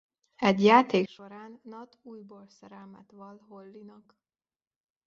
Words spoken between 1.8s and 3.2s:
újból szerelmet